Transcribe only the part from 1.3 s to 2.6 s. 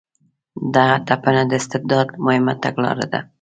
د استبداد مهمه